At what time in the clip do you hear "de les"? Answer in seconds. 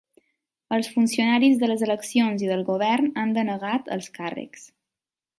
1.63-1.83